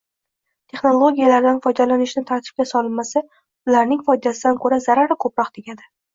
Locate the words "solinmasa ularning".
2.71-4.03